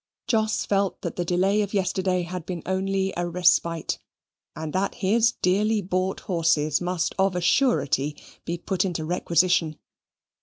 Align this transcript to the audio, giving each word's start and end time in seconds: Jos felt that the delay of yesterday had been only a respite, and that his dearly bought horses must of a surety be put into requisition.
Jos 0.27 0.65
felt 0.65 0.99
that 1.03 1.15
the 1.15 1.23
delay 1.23 1.61
of 1.61 1.75
yesterday 1.75 2.23
had 2.23 2.43
been 2.43 2.63
only 2.65 3.13
a 3.15 3.27
respite, 3.29 3.99
and 4.55 4.73
that 4.73 4.95
his 4.95 5.33
dearly 5.43 5.79
bought 5.83 6.21
horses 6.21 6.81
must 6.81 7.13
of 7.19 7.35
a 7.35 7.39
surety 7.41 8.17
be 8.43 8.57
put 8.57 8.83
into 8.83 9.05
requisition. 9.05 9.77